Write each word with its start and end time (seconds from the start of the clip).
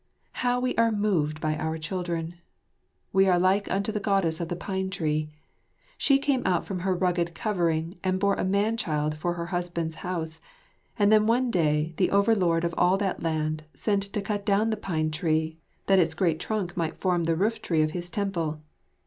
How 0.31 0.59
we 0.59 0.75
are 0.77 0.91
moved 0.91 1.39
by 1.39 1.55
our 1.57 1.77
children! 1.77 2.33
We 3.13 3.27
are 3.27 3.37
like 3.37 3.69
unto 3.69 3.91
the 3.91 3.99
Goddess 3.99 4.39
of 4.41 4.49
the 4.49 4.55
Pine 4.55 4.89
tree. 4.89 5.29
She 5.95 6.17
came 6.17 6.41
out 6.43 6.65
from 6.65 6.79
her 6.79 6.95
rugged 6.95 7.35
covering 7.35 7.99
and 8.03 8.19
bore 8.19 8.33
a 8.33 8.43
man 8.43 8.77
child 8.77 9.15
for 9.15 9.33
her 9.35 9.45
husband's 9.53 9.97
house, 10.01 10.41
and 10.97 11.11
then 11.11 11.27
one 11.27 11.51
day 11.51 11.93
the 11.97 12.09
overlord 12.09 12.63
of 12.63 12.73
all 12.79 12.97
that 12.97 13.21
land 13.21 13.63
sent 13.75 14.01
to 14.01 14.21
cut 14.21 14.43
down 14.43 14.71
the 14.71 14.75
pine 14.75 15.11
tree, 15.11 15.59
that 15.85 15.99
its 15.99 16.15
great 16.15 16.39
trunk 16.39 16.75
might 16.75 16.97
form 16.99 17.25
the 17.25 17.35
rooftree 17.37 17.83
of 17.83 17.91
his 17.91 18.09
temple. 18.09 18.59